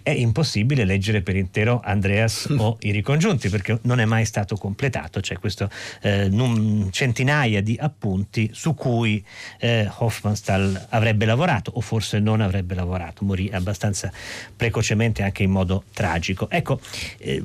è 0.04 0.10
impossibile 0.10 0.84
leggere 0.84 1.22
per 1.22 1.34
intero 1.34 1.80
Andreas 1.82 2.46
o 2.58 2.76
i 2.80 2.90
ricongiunti 2.90 3.48
perché 3.48 3.78
non 3.84 4.00
è 4.00 4.04
mai 4.04 4.26
stato 4.26 4.54
completato, 4.56 5.20
c'è 5.20 5.38
questo 5.38 5.70
eh, 6.02 6.28
num, 6.28 6.90
centinaia 6.90 7.62
di 7.62 7.74
appunti 7.80 8.50
su 8.52 8.74
cui 8.74 9.24
eh, 9.58 9.90
Hofmannsthal 9.96 10.88
avrebbe 10.90 11.24
lavorato 11.24 11.72
o 11.74 11.80
forse 11.80 12.18
non 12.18 12.42
avrebbe 12.42 12.74
lavorato, 12.74 13.24
morì 13.24 13.48
abbastanza 13.50 14.12
precocemente 14.54 15.22
anche 15.22 15.42
in 15.42 15.50
modo 15.50 15.84
tragico. 15.94 16.50
Ecco, 16.50 16.78
eh, 17.18 17.42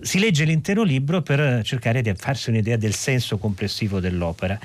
si 0.00 0.18
legge 0.18 0.44
l'intero 0.44 0.82
libro 0.82 1.20
per 1.20 1.62
cercare 1.64 2.00
di 2.00 2.14
farsi 2.16 2.48
un'idea 2.48 2.78
del 2.78 2.94
senso 2.94 3.36
complessivo 3.36 4.00
dell'opera. 4.00 4.58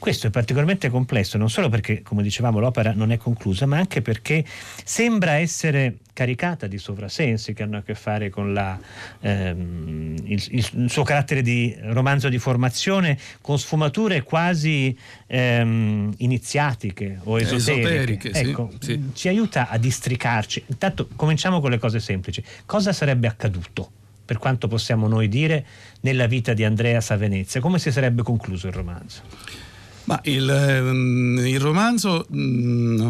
Questo 0.00 0.28
è 0.28 0.30
particolarmente 0.30 0.88
complesso, 0.88 1.36
non 1.36 1.50
solo 1.50 1.68
perché, 1.68 2.00
come 2.00 2.22
dicevamo, 2.22 2.58
l'opera 2.58 2.94
non 2.94 3.12
è 3.12 3.18
conclusa, 3.18 3.66
ma 3.66 3.76
anche 3.76 4.00
perché 4.00 4.42
sembra 4.82 5.32
essere 5.32 5.98
caricata 6.14 6.66
di 6.66 6.78
sovrasensi 6.78 7.52
che 7.52 7.62
hanno 7.62 7.76
a 7.76 7.82
che 7.82 7.94
fare 7.94 8.30
con 8.30 8.54
la, 8.54 8.80
ehm, 9.20 10.16
il, 10.24 10.46
il, 10.52 10.90
suo 10.90 11.02
carattere 11.02 11.42
di 11.42 11.76
romanzo 11.82 12.30
di 12.30 12.38
formazione, 12.38 13.18
con 13.42 13.58
sfumature 13.58 14.22
quasi 14.22 14.96
ehm, 15.26 16.14
iniziatiche 16.16 17.20
o 17.24 17.38
esoteriche. 17.38 18.30
esoteriche 18.30 18.30
ecco, 18.30 18.70
sì, 18.80 18.92
sì. 18.92 19.10
Ci 19.12 19.28
aiuta 19.28 19.68
a 19.68 19.76
districarci. 19.76 20.64
Intanto 20.68 21.08
cominciamo 21.14 21.60
con 21.60 21.68
le 21.68 21.78
cose 21.78 22.00
semplici. 22.00 22.42
Cosa 22.64 22.94
sarebbe 22.94 23.26
accaduto? 23.26 23.90
per 24.30 24.38
quanto 24.38 24.68
possiamo 24.68 25.08
noi 25.08 25.26
dire, 25.26 25.66
nella 26.02 26.28
vita 26.28 26.52
di 26.52 26.62
Andreas 26.62 27.10
a 27.10 27.16
Venezia? 27.16 27.60
Come 27.60 27.80
si 27.80 27.90
sarebbe 27.90 28.22
concluso 28.22 28.68
il 28.68 28.72
romanzo? 28.72 29.69
Ma 30.10 30.18
il, 30.24 30.50
ehm, 30.50 31.38
il, 31.46 31.60
romanzo 31.60 32.26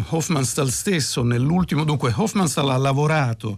Hofmannsthal 0.09 0.69
stesso 0.69 1.23
nell'ultimo, 1.23 1.83
dunque 1.83 2.13
Hofmannsthal 2.15 2.69
ha 2.69 2.77
lavorato 2.77 3.57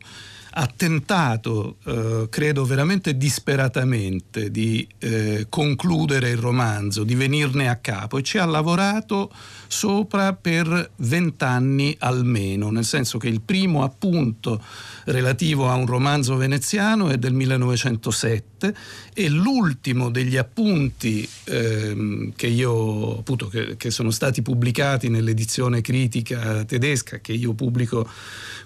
ha 0.55 0.67
tentato, 0.67 1.77
eh, 1.83 2.27
credo 2.29 2.63
veramente 2.63 3.17
disperatamente, 3.17 4.51
di 4.51 4.87
eh, 4.99 5.47
concludere 5.49 6.29
il 6.29 6.37
romanzo, 6.37 7.03
di 7.03 7.15
venirne 7.15 7.69
a 7.69 7.77
capo 7.77 8.19
e 8.19 8.23
ci 8.23 8.37
ha 8.37 8.45
lavorato 8.45 9.31
sopra 9.67 10.33
per 10.33 10.91
vent'anni 10.97 11.95
almeno, 11.99 12.69
nel 12.69 12.85
senso 12.85 13.17
che 13.17 13.29
il 13.29 13.41
primo 13.41 13.83
appunto 13.83 14.63
relativo 15.05 15.69
a 15.69 15.73
un 15.73 15.87
romanzo 15.87 16.35
veneziano 16.35 17.09
è 17.09 17.17
del 17.17 17.33
1907 17.33 18.52
e 19.13 19.29
l'ultimo 19.29 20.09
degli 20.09 20.37
appunti 20.37 21.27
eh, 21.45 22.31
che 22.35 22.47
io 22.47 23.19
appunto 23.19 23.47
che, 23.47 23.75
che 23.77 23.89
sono 23.89 24.11
stati 24.11 24.41
pubblicati 24.41 25.09
nell'edizione 25.09 25.81
critica 25.81 26.63
tedesca 26.63 27.19
che 27.19 27.33
io 27.33 27.53
pubblico 27.53 28.07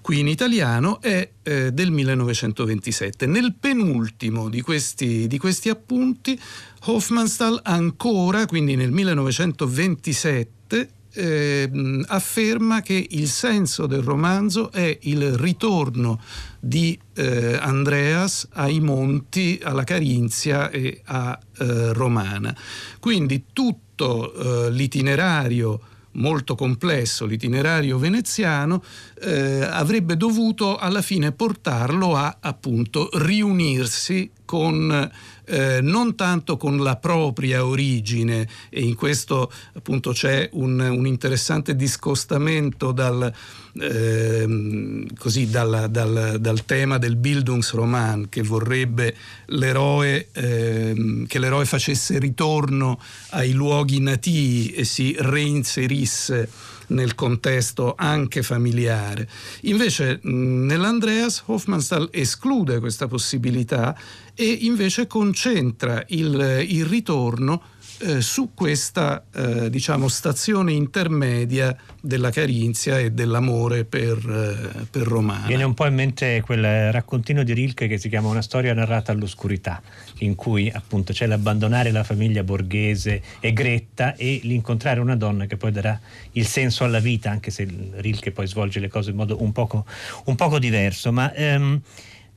qui 0.01 0.19
in 0.19 0.27
italiano 0.27 1.01
è 1.01 1.29
eh, 1.43 1.71
del 1.71 1.91
1927. 1.91 3.25
Nel 3.25 3.53
penultimo 3.59 4.49
di 4.49 4.61
questi, 4.61 5.27
di 5.27 5.37
questi 5.37 5.69
appunti 5.69 6.39
Hofmannsthal 6.85 7.59
ancora, 7.63 8.45
quindi 8.45 8.75
nel 8.75 8.91
1927, 8.91 10.89
eh, 11.17 11.69
afferma 12.07 12.81
che 12.81 13.07
il 13.09 13.27
senso 13.27 13.87
del 13.87 14.01
romanzo 14.01 14.71
è 14.71 14.97
il 15.01 15.35
ritorno 15.35 16.21
di 16.59 16.97
eh, 17.15 17.57
Andreas 17.59 18.47
ai 18.53 18.79
monti, 18.79 19.59
alla 19.63 19.83
Carinzia 19.83 20.69
e 20.69 21.01
a 21.05 21.37
eh, 21.57 21.93
Romana. 21.93 22.55
Quindi 22.99 23.45
tutto 23.51 24.67
eh, 24.67 24.71
l'itinerario 24.71 25.81
molto 26.17 26.55
complesso, 26.55 27.25
l'itinerario 27.25 27.97
veneziano, 27.97 28.83
eh, 29.21 29.61
avrebbe 29.61 30.17
dovuto 30.17 30.77
alla 30.77 31.01
fine 31.01 31.31
portarlo 31.31 32.15
a 32.15 32.37
appunto 32.39 33.09
riunirsi 33.13 34.29
con 34.47 35.11
eh, 35.49 35.79
non 35.81 36.15
tanto 36.15 36.57
con 36.57 36.77
la 36.77 36.95
propria 36.95 37.65
origine 37.65 38.47
e 38.69 38.81
in 38.81 38.95
questo 38.95 39.51
appunto 39.73 40.11
c'è 40.11 40.49
un, 40.53 40.79
un 40.79 41.05
interessante 41.05 41.75
discostamento 41.75 42.91
dal, 42.91 43.31
eh, 43.79 45.05
così, 45.17 45.49
dal, 45.49 45.87
dal, 45.89 46.37
dal, 46.39 46.65
tema 46.65 46.97
del 46.97 47.17
Bildungsroman 47.17 48.27
che 48.29 48.41
vorrebbe 48.41 49.15
l'eroe, 49.47 50.27
eh, 50.31 51.25
che 51.27 51.39
l'eroe 51.39 51.65
facesse 51.65 52.19
ritorno 52.19 52.99
ai 53.31 53.51
luoghi 53.51 53.99
nativi 53.99 54.71
e 54.71 54.85
si 54.85 55.15
reinserisse 55.17 56.49
nel 56.87 57.15
contesto 57.15 57.95
anche 57.97 58.43
familiare. 58.43 59.27
Invece 59.61 60.19
nell'Andreas 60.23 61.43
Hofmannsthal 61.45 62.09
esclude 62.11 62.79
questa 62.79 63.07
possibilità 63.07 63.97
e 64.33 64.45
invece 64.61 65.07
concentra 65.07 66.03
il, 66.07 66.65
il 66.67 66.85
ritorno 66.85 67.61
eh, 67.99 68.21
su 68.21 68.51
questa 68.53 69.25
eh, 69.33 69.69
diciamo, 69.69 70.07
stazione 70.07 70.71
intermedia 70.71 71.75
della 72.01 72.29
Carinzia 72.29 72.99
e 72.99 73.11
dell'amore 73.11 73.85
per, 73.85 74.17
eh, 74.17 74.85
per 74.89 75.03
Romana. 75.03 75.47
Viene 75.47 75.63
un 75.63 75.73
po' 75.73 75.85
in 75.85 75.95
mente 75.95 76.41
quel 76.41 76.91
raccontino 76.91 77.43
di 77.43 77.53
Rilke 77.53 77.87
che 77.87 77.97
si 77.97 78.09
chiama 78.09 78.27
Una 78.27 78.41
storia 78.41 78.73
narrata 78.73 79.11
all'oscurità, 79.11 79.81
in 80.19 80.35
cui 80.35 80.69
appunto 80.69 81.13
c'è 81.13 81.25
l'abbandonare 81.25 81.91
la 81.91 82.03
famiglia 82.03 82.43
borghese 82.43 83.21
e 83.39 83.53
gretta 83.53 84.15
e 84.15 84.41
l'incontrare 84.43 84.99
una 84.99 85.15
donna 85.15 85.45
che 85.45 85.57
poi 85.57 85.71
darà 85.71 85.99
il 86.33 86.45
senso 86.45 86.83
alla 86.83 86.99
vita, 86.99 87.31
anche 87.31 87.51
se 87.51 87.67
Rilke 87.95 88.31
poi 88.31 88.47
svolge 88.47 88.79
le 88.79 88.89
cose 88.89 89.09
in 89.09 89.15
modo 89.15 89.41
un 89.41 89.51
poco, 89.51 89.85
un 90.25 90.35
poco 90.35 90.59
diverso. 90.59 91.11
Ma, 91.11 91.33
ehm, 91.33 91.81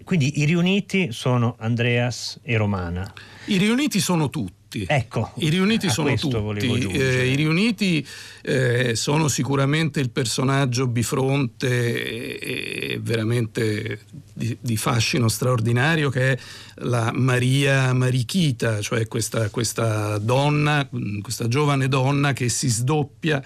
quindi 0.05 0.41
i 0.41 0.45
riuniti 0.45 1.13
sono 1.13 1.57
Andreas 1.59 2.41
e 2.43 2.57
Romana. 2.57 3.13
I 3.47 3.59
riuniti 3.59 4.01
sono 4.01 4.31
tutti 4.31 4.60
tutti. 4.71 4.87
Ecco, 4.89 5.33
I 5.35 5.49
riuniti 5.49 5.91
sono 5.91 6.15
tutti. 6.15 6.65
Eh, 6.65 7.27
I 7.27 7.35
riuniti 7.35 8.07
eh, 8.43 8.95
sono 8.95 9.27
sicuramente 9.29 10.01
il 10.01 10.11
personaggio 10.11 10.87
bifronte 10.87 12.39
e, 12.39 12.93
e 12.93 13.01
veramente 13.03 14.01
di, 14.33 14.57
di, 14.61 14.77
fascino 14.77 15.29
straordinario 15.29 16.09
che 16.09 16.33
è 16.33 16.39
la 16.83 17.11
Maria 17.13 17.93
Marichita, 17.93 18.81
cioè 18.81 19.07
questa, 19.09 19.51
questa 19.51 20.19
donna, 20.19 20.89
questa 21.21 21.49
giovane 21.49 21.89
donna 21.89 22.33
che 22.33 22.49
si 22.49 22.69
sdoppia 22.69 23.43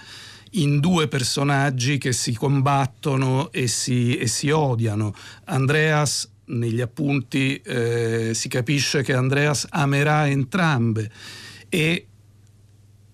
in 0.57 0.78
due 0.78 1.09
personaggi 1.09 1.99
che 1.99 2.12
si 2.12 2.33
combattono 2.35 3.50
e 3.50 3.66
si, 3.66 4.16
e 4.16 4.28
si 4.28 4.50
odiano. 4.50 5.12
Andreas 5.47 6.31
negli 6.46 6.80
appunti 6.80 7.56
eh, 7.56 8.32
si 8.34 8.48
capisce 8.48 9.02
che 9.02 9.14
Andreas 9.14 9.66
amerà 9.70 10.28
entrambe 10.28 11.10
e 11.68 12.06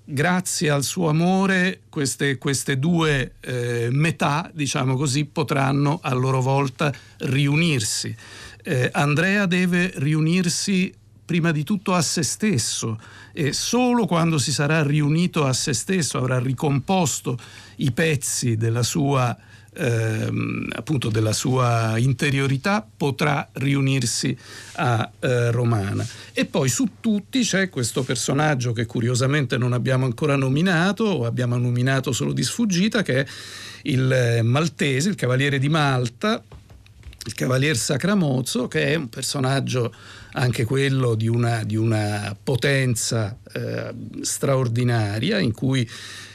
grazie 0.04 0.70
al 0.70 0.82
suo 0.82 1.08
amore 1.08 1.82
queste, 1.88 2.37
queste 2.38 2.78
due 2.78 3.34
eh, 3.40 3.88
metà, 3.92 4.50
diciamo 4.52 4.96
così, 4.96 5.25
potranno 5.25 6.00
a 6.02 6.12
loro 6.14 6.40
volta 6.40 6.92
riunirsi. 7.18 8.14
Eh, 8.62 8.90
Andrea 8.92 9.46
deve 9.46 9.92
riunirsi 9.96 10.92
prima 11.25 11.52
di 11.52 11.62
tutto 11.62 11.94
a 11.94 12.02
se 12.02 12.25
stesso 12.25 13.00
e 13.32 13.52
solo 13.52 14.04
quando 14.06 14.37
si 14.37 14.52
sarà 14.52 14.82
riunito 14.82 15.46
a 15.46 15.52
se 15.52 15.72
stesso 15.72 16.18
avrà 16.18 16.40
ricomposto 16.40 17.38
i 17.76 17.92
pezzi 17.92 18.56
della 18.56 18.82
sua 18.82 19.37
ehm, 19.74 20.72
appunto 20.74 21.08
della 21.08 21.32
sua 21.32 21.96
interiorità 21.98 22.86
potrà 22.96 23.48
riunirsi 23.52 24.36
a 24.74 25.10
eh, 25.18 25.50
Romana. 25.50 26.06
E 26.32 26.46
poi 26.46 26.68
su 26.68 26.88
tutti 27.00 27.42
c'è 27.42 27.68
questo 27.68 28.02
personaggio 28.02 28.72
che 28.72 28.86
curiosamente 28.86 29.56
non 29.56 29.72
abbiamo 29.72 30.04
ancora 30.04 30.36
nominato 30.36 31.04
o 31.04 31.26
abbiamo 31.26 31.56
nominato 31.56 32.12
solo 32.12 32.32
di 32.32 32.42
sfuggita 32.42 33.02
che 33.02 33.20
è 33.20 33.26
il 33.82 34.10
eh, 34.12 34.42
maltese, 34.42 35.08
il 35.08 35.14
cavaliere 35.14 35.58
di 35.58 35.68
Malta, 35.68 36.42
il 37.24 37.34
cavalier 37.34 37.76
Sacramozzo, 37.76 38.68
che 38.68 38.92
è 38.92 38.94
un 38.94 39.08
personaggio 39.08 39.92
anche 40.32 40.64
quello 40.64 41.14
di 41.14 41.28
una, 41.28 41.64
di 41.64 41.76
una 41.76 42.37
potenza 42.42 43.37
eh, 43.52 43.92
straordinaria 44.22 45.38
in 45.38 45.52
cui 45.52 45.88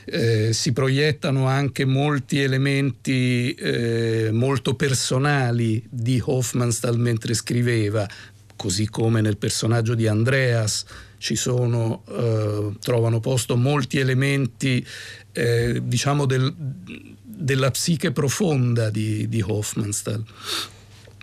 eh, 0.05 0.53
si 0.53 0.71
proiettano 0.71 1.47
anche 1.47 1.85
molti 1.85 2.39
elementi 2.39 3.53
eh, 3.53 4.29
molto 4.31 4.75
personali 4.75 5.83
di 5.89 6.21
Hofmannsthal 6.23 6.99
mentre 6.99 7.33
scriveva, 7.33 8.07
così 8.55 8.87
come 8.87 9.21
nel 9.21 9.37
personaggio 9.37 9.95
di 9.95 10.07
Andreas 10.07 10.85
ci 11.17 11.35
sono, 11.35 12.03
eh, 12.07 12.77
trovano 12.81 13.19
posto 13.19 13.55
molti 13.55 13.97
elementi 13.97 14.85
eh, 15.31 15.81
diciamo 15.83 16.25
del, 16.25 16.53
della 16.55 17.71
psiche 17.71 18.11
profonda 18.11 18.89
di, 18.89 19.27
di 19.27 19.41
Hofmannsthal. 19.41 20.23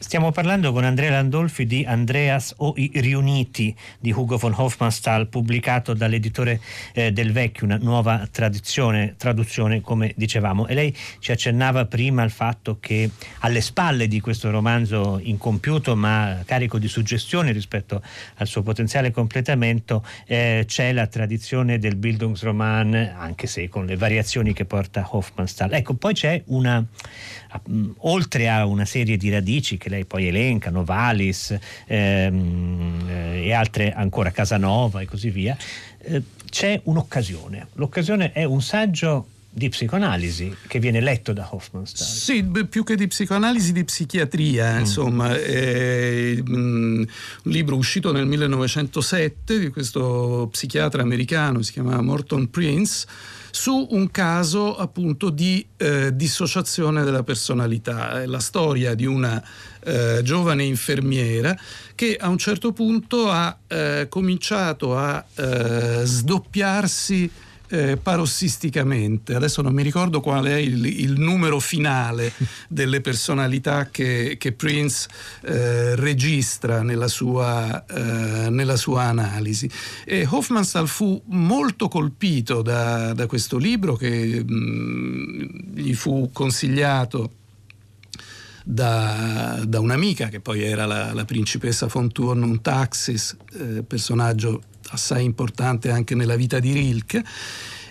Stiamo 0.03 0.33
parlando 0.33 0.73
con 0.73 0.83
Andrea 0.83 1.13
Landolfi 1.13 1.65
di 1.65 1.85
Andreas 1.85 2.55
o 2.57 2.75
i 2.77 2.91
riuniti 2.97 3.75
di 4.01 4.11
Hugo 4.11 4.37
von 4.37 4.53
Hofmannsthal, 4.55 5.29
pubblicato 5.29 5.95
dall'editore 5.95 6.61
eh, 6.93 7.13
del 7.13 7.31
Vecchio, 7.31 7.67
una 7.67 7.79
nuova 7.81 8.27
traduzione, 8.29 9.15
come 9.81 10.13
dicevamo. 10.17 10.67
E 10.67 10.75
lei 10.75 10.97
ci 11.21 11.31
accennava 11.31 11.87
prima 11.87 12.23
al 12.23 12.33
fatto 12.33 12.79
che 12.81 13.11
alle 13.39 13.61
spalle 13.61 14.09
di 14.09 14.19
questo 14.19 14.51
romanzo 14.51 15.21
incompiuto 15.23 15.95
ma 15.95 16.43
carico 16.45 16.79
di 16.79 16.89
suggestioni 16.89 17.53
rispetto 17.53 18.03
al 18.35 18.49
suo 18.49 18.63
potenziale 18.63 19.13
completamento 19.13 20.05
eh, 20.27 20.65
c'è 20.67 20.93
la 20.93 21.07
tradizione 21.07 21.79
del 21.79 21.95
Bildungsroman, 21.95 23.15
anche 23.17 23.47
se 23.47 23.69
con 23.69 23.87
le 23.87 23.97
variazioni 23.97 24.53
che 24.53 24.65
porta 24.65 25.07
Hofmannsthal. 25.09 25.73
Ecco, 25.75 25.95
poi 25.95 26.13
c'è 26.13 26.43
una, 26.47 26.85
oltre 27.99 28.49
a 28.49 28.67
una 28.67 28.85
serie 28.85 29.17
di 29.17 29.31
radici 29.31 29.79
che 29.79 29.91
lei 29.93 30.05
poi 30.05 30.27
elenca, 30.27 30.71
Novalis 30.71 31.57
ehm, 31.87 33.09
eh, 33.09 33.47
e 33.47 33.53
altre 33.53 33.93
ancora, 33.93 34.31
Casanova 34.31 35.01
e 35.01 35.05
così 35.05 35.31
via, 35.31 35.57
eh, 35.99 36.23
c'è 36.49 36.81
un'occasione. 36.85 37.69
L'occasione 37.75 38.33
è 38.33 38.45
un 38.45 38.63
saggio 38.63 39.27
di 39.55 39.69
psicoanalisi 39.69 40.57
che 40.67 40.79
viene 40.79 41.01
letto 41.01 41.35
da 41.35 41.47
Hofmannsthal. 41.51 42.07
Sì, 42.07 42.43
più 42.69 42.85
che 42.85 42.97
di 42.97 43.07
psicoanalisi, 43.07 43.73
di 43.73 43.85
psichiatria, 43.85 44.77
mm. 44.77 44.79
insomma, 44.79 45.37
è 45.37 46.35
mm, 46.41 46.49
un 46.53 47.07
libro 47.43 47.77
uscito 47.77 48.13
nel 48.13 48.25
1907 48.25 49.59
di 49.59 49.69
questo 49.69 50.49
psichiatra 50.51 51.03
americano, 51.03 51.61
si 51.61 51.73
chiama 51.73 52.01
Morton 52.01 52.49
Prince, 52.49 53.07
su 53.51 53.89
un 53.91 54.11
caso 54.11 54.75
appunto 54.75 55.29
di 55.29 55.65
eh, 55.77 56.17
dissociazione 56.17 57.05
della 57.05 57.23
personalità. 57.23 58.23
È 58.23 58.27
la 58.27 58.41
storia 58.41 58.95
di 58.95 59.05
una 59.05 59.43
eh, 59.85 60.21
giovane 60.23 60.65
infermiera 60.65 61.55
che 61.95 62.17
a 62.19 62.29
un 62.29 62.39
certo 62.39 62.73
punto 62.73 63.31
ha 63.31 63.55
eh, 63.67 64.07
cominciato 64.09 64.97
a 64.97 65.23
eh, 65.35 66.01
sdoppiarsi 66.05 67.31
eh, 67.73 67.97
parossisticamente. 67.97 69.35
Adesso 69.35 69.63
non 69.63 69.73
mi 69.73 69.83
ricordo 69.83 70.21
qual 70.21 70.45
è 70.45 70.57
il, 70.57 70.85
il 70.85 71.19
numero 71.19 71.59
finale 71.59 72.31
delle 72.69 73.01
personalità 73.01 73.89
che, 73.91 74.37
che 74.39 74.53
Prince 74.53 75.09
eh, 75.41 75.97
registra 75.97 76.83
nella 76.83 77.09
sua, 77.09 77.85
eh, 77.87 78.51
nella 78.51 78.77
sua, 78.77 79.05
analisi. 79.05 79.71
E 80.05 80.27
Hofmannsthal 80.29 80.87
fu 80.87 81.21
molto 81.29 81.89
colpito 81.89 82.61
da, 82.61 83.15
da 83.15 83.27
questo 83.27 83.57
libro 83.57 83.97
che 83.97 84.45
mh, 84.47 84.55
mm, 84.55 85.45
gli 85.75 85.95
fu 85.95 86.29
consigliato 86.31 87.33
da, 88.65 89.63
da, 89.67 89.81
un'amica 89.81 90.29
che 90.29 90.41
poi 90.41 90.63
era 90.63 90.85
la, 90.85 91.15
la 91.15 91.25
principessa 91.25 91.87
von 91.87 92.13
Thurn 92.13 92.61
Taxis, 92.61 93.35
eh, 93.55 93.83
personaggio 93.83 94.63
assai 94.93 95.25
importante 95.25 95.91
anche 95.91 96.15
nella 96.15 96.37
vita 96.37 96.59
di 96.59 96.73
Rilke 96.73 97.25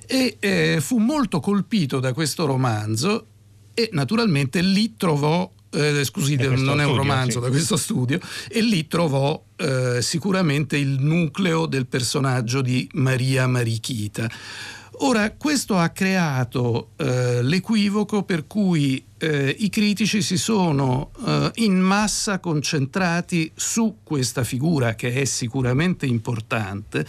e 0.05 0.37
eh, 0.39 0.77
fu 0.81 0.97
molto 0.97 1.39
colpito 1.39 1.99
da 1.99 2.13
questo 2.13 2.45
romanzo 2.45 3.27
e 3.73 3.89
naturalmente 3.93 4.61
lì 4.61 4.95
trovò 4.97 5.49
eh, 5.71 6.03
scusi, 6.03 6.35
non 6.35 6.57
studio, 6.57 6.79
è 6.79 6.85
un 6.85 6.95
romanzo 6.95 7.39
sì. 7.39 7.39
da 7.39 7.49
questo 7.49 7.77
studio, 7.77 8.19
e 8.49 8.61
lì 8.61 8.87
trovò 8.87 9.41
eh, 9.55 10.01
sicuramente 10.01 10.77
il 10.77 10.97
nucleo 10.99 11.65
del 11.65 11.87
personaggio 11.87 12.61
di 12.61 12.89
Maria 12.93 13.47
Marichita. 13.47 14.29
Ora, 15.03 15.31
questo 15.31 15.79
ha 15.79 15.89
creato 15.89 16.89
eh, 16.97 17.41
l'equivoco 17.41 18.21
per 18.21 18.45
cui 18.45 19.03
eh, 19.17 19.55
i 19.57 19.67
critici 19.69 20.21
si 20.21 20.37
sono 20.37 21.09
eh, 21.25 21.51
in 21.55 21.79
massa 21.79 22.37
concentrati 22.37 23.51
su 23.55 23.97
questa 24.03 24.43
figura 24.43 24.93
che 24.93 25.13
è 25.15 25.25
sicuramente 25.25 26.05
importante, 26.05 27.03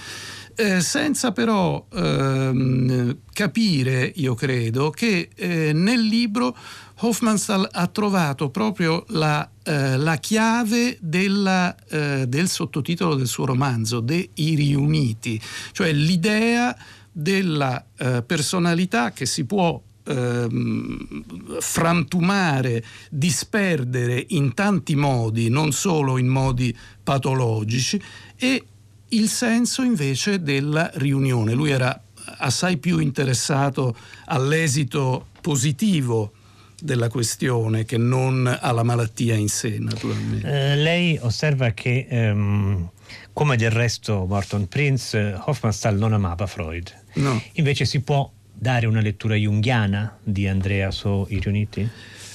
eh, 0.54 0.80
senza 0.80 1.32
però 1.32 1.84
ehm, 1.92 3.18
capire, 3.30 4.10
io 4.14 4.34
credo, 4.34 4.88
che 4.88 5.28
eh, 5.34 5.72
nel 5.74 6.00
libro 6.00 6.56
Hofmannsthal 7.04 7.68
ha 7.70 7.86
trovato 7.88 8.48
proprio 8.48 9.04
la, 9.08 9.46
eh, 9.64 9.98
la 9.98 10.16
chiave 10.16 10.96
della, 10.98 11.74
del 11.90 12.48
sottotitolo 12.48 13.16
del 13.16 13.26
suo 13.26 13.44
romanzo, 13.44 14.00
De 14.00 14.30
I 14.32 14.54
riuniti, 14.54 15.38
cioè 15.72 15.92
l'idea 15.92 16.74
della 17.12 17.84
eh, 17.98 18.22
personalità 18.22 19.12
che 19.12 19.26
si 19.26 19.44
può 19.44 19.80
ehm, 20.04 21.58
frantumare, 21.60 22.82
disperdere 23.10 24.24
in 24.30 24.54
tanti 24.54 24.96
modi, 24.96 25.48
non 25.50 25.72
solo 25.72 26.16
in 26.16 26.26
modi 26.26 26.76
patologici, 27.02 28.00
e 28.36 28.64
il 29.08 29.28
senso 29.28 29.82
invece 29.82 30.42
della 30.42 30.90
riunione. 30.94 31.52
Lui 31.52 31.70
era 31.70 32.02
assai 32.38 32.78
più 32.78 32.98
interessato 32.98 33.94
all'esito 34.26 35.26
positivo 35.40 36.32
della 36.82 37.08
questione 37.08 37.84
che 37.84 37.96
non 37.96 38.58
alla 38.60 38.82
malattia 38.82 39.36
in 39.36 39.48
sé, 39.48 39.78
naturalmente. 39.78 40.72
Eh, 40.72 40.76
lei 40.76 41.16
osserva 41.20 41.70
che, 41.70 42.06
ehm, 42.08 42.90
come 43.32 43.56
del 43.56 43.70
resto 43.70 44.26
Morton 44.26 44.66
Prince, 44.66 45.40
Hofmannsthal 45.44 45.96
non 45.96 46.12
amava 46.12 46.46
Freud. 46.46 46.92
No. 47.14 47.40
Invece 47.52 47.84
si 47.84 48.00
può 48.00 48.28
dare 48.52 48.86
una 48.86 49.00
lettura 49.00 49.36
junghiana 49.36 50.18
di 50.22 50.48
Andrea 50.48 50.90
So 50.90 51.26
i 51.28 51.38
riuniti? 51.38 51.88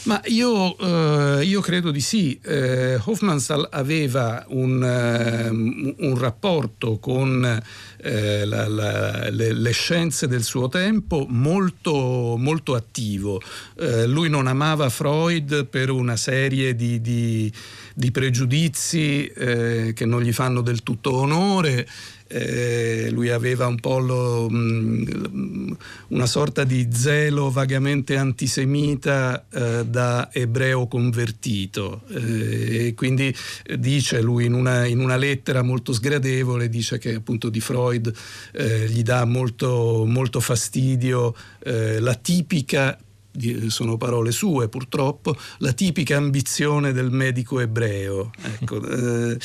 Ma 0.08 0.22
io, 0.28 0.78
eh, 0.78 1.44
io, 1.44 1.60
credo 1.60 1.92
di 1.92 2.00
sì. 2.00 2.40
Eh, 2.42 2.98
Hofmannsthal 3.04 3.68
aveva 3.70 4.46
un, 4.48 4.82
um, 4.82 5.96
un 5.98 6.18
rapporto 6.18 6.98
con 6.98 7.62
eh, 7.98 8.46
la, 8.46 8.70
la, 8.70 9.30
le, 9.30 9.52
le, 9.52 9.72
scienze 9.72 10.30
del 10.30 10.44
suo 10.44 10.70
tempo 10.70 11.26
molto, 11.28 12.36
molto 12.38 12.74
attivo. 12.74 13.42
Eh, 13.78 14.08
lui 14.08 14.30
non 14.30 14.48
amava 14.48 14.88
Freud 14.88 15.66
per 15.66 15.90
una 15.90 16.16
serie 16.16 16.74
di, 16.74 17.02
di, 17.02 17.52
di 17.94 18.10
pregiudizi 18.10 19.26
eh, 19.26 19.92
che 19.94 20.06
non 20.06 20.22
gli 20.22 20.32
fanno 20.32 20.62
del 20.62 20.84
tutto 20.84 21.16
onore 21.16 21.86
eh, 22.28 23.10
lui 23.12 23.30
aveva 23.30 23.68
un 23.68 23.80
po' 23.80 24.00
lo, 24.00 24.50
mh, 24.50 24.56
mm, 24.56 25.72
una 26.10 26.26
sorta 26.26 26.64
di 26.64 26.88
zelo 26.92 27.50
vagamente 27.50 28.18
antisemita 28.18 29.46
eh, 29.50 29.86
da 29.86 30.30
ebreo 30.32 30.88
convertito. 30.88 32.02
Eh, 32.10 32.88
e 32.88 32.94
quindi 32.94 33.34
dice 33.78 34.22
lui 34.22 34.46
in 34.46 34.54
una, 34.54 34.86
in 34.86 35.00
una, 35.00 35.16
lettera 35.16 35.62
molto 35.62 35.94
sgradevole 35.94 36.70
dice 36.70 36.98
che 37.00 37.16
appunto 37.16 37.50
di 37.50 37.60
Freud 37.60 38.14
eh, 38.54 38.88
gli 38.88 39.02
dà 39.02 39.26
molto, 39.26 40.04
molto 40.06 40.40
fastidio 40.40 41.34
eh, 41.64 42.00
la 42.00 42.14
tipica 42.14 42.98
sono 43.68 43.98
parole 43.98 44.32
sue 44.32 44.68
purtroppo, 44.70 45.38
la 45.60 45.72
tipica 45.74 46.18
ambizione 46.18 46.92
del 46.92 47.12
medico 47.12 47.60
ebreo. 47.60 48.32
Ecco, 48.42 48.82
eh, 48.88 49.38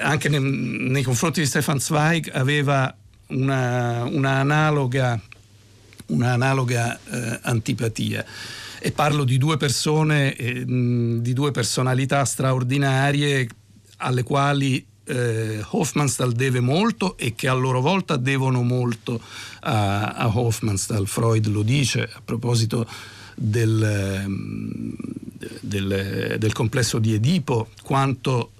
anche 0.00 0.28
ne, 0.28 0.38
nei 0.38 1.02
confronti 1.02 1.40
di 1.40 1.46
Stefan 1.46 1.80
Zweig 1.80 2.30
aveva 2.32 2.94
una, 3.28 4.04
una 4.04 4.38
analoga, 4.38 5.20
una 6.06 6.32
analoga 6.32 6.98
eh, 7.10 7.38
antipatia. 7.42 8.24
E 8.78 8.92
parlo 8.92 9.24
di 9.24 9.38
due 9.38 9.56
persone, 9.56 10.36
eh, 10.36 10.64
di 10.66 11.32
due 11.32 11.50
personalità 11.50 12.24
straordinarie 12.24 13.48
alle 13.98 14.22
quali 14.22 14.84
eh, 15.04 15.64
Hofmannsthal 15.66 16.32
deve 16.32 16.60
molto 16.60 17.16
e 17.16 17.34
che 17.34 17.48
a 17.48 17.52
loro 17.52 17.80
volta 17.80 18.16
devono 18.16 18.62
molto 18.62 19.20
a, 19.60 20.12
a 20.12 20.26
Hofmannsthal. 20.36 21.06
Freud 21.06 21.46
lo 21.46 21.62
dice 21.62 22.02
a 22.12 22.20
proposito 22.24 22.86
del, 23.34 24.26
del, 25.60 26.36
del 26.38 26.52
complesso 26.52 26.98
di 26.98 27.14
Edipo, 27.14 27.68
quanto 27.82 28.52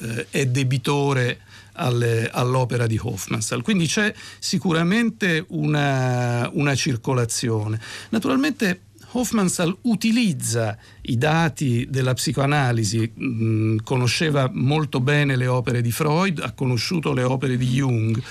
eh, 0.00 0.26
è 0.30 0.46
debitore 0.46 1.40
alle, 1.74 2.28
all'opera 2.30 2.86
di 2.86 2.98
Hofmannsthal. 3.00 3.62
Quindi 3.62 3.86
c'è 3.86 4.12
sicuramente 4.38 5.44
una, 5.48 6.48
una 6.52 6.74
circolazione. 6.74 7.80
Naturalmente 8.10 8.82
Hofmannsthal 9.12 9.76
utilizza 9.82 10.76
i 11.02 11.18
dati 11.18 11.86
della 11.88 12.14
psicoanalisi, 12.14 13.12
mh, 13.12 13.24
mm, 13.24 13.76
conosceva 13.82 14.48
molto 14.52 15.00
bene 15.00 15.36
le 15.36 15.46
opere 15.46 15.80
di 15.80 15.90
Freud, 15.90 16.38
ha 16.40 16.52
conosciuto 16.52 17.12
le 17.12 17.24
opere 17.24 17.56
di 17.56 17.66
Jung, 17.66 18.22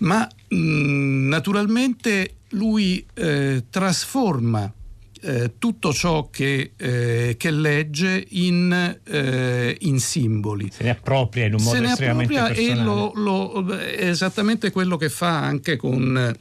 ma 0.00 0.28
mh, 0.48 0.56
mm, 0.56 1.28
naturalmente 1.28 2.34
lui 2.50 3.04
eh, 3.14 3.64
trasforma 3.70 4.70
eh, 5.22 5.52
tutto 5.58 5.92
ciò 5.92 6.28
che, 6.30 6.72
eh, 6.76 7.34
che 7.38 7.50
legge 7.50 8.24
in, 8.30 8.98
eh, 9.04 9.76
in, 9.80 10.00
simboli. 10.00 10.70
Se 10.70 10.84
ne 10.84 10.90
appropria 10.90 11.46
in 11.46 11.54
un 11.54 11.62
modo 11.62 11.76
Se 11.76 11.82
ne 11.82 11.92
appropria 11.92 12.48
e 12.48 12.74
lo, 12.74 13.12
lo, 13.14 13.66
è 13.74 14.08
esattamente 14.08 14.70
quello 14.70 14.96
che 14.96 15.08
fa 15.08 15.40
anche 15.40 15.76
con 15.76 16.36